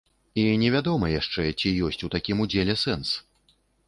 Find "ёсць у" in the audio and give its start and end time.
1.87-2.09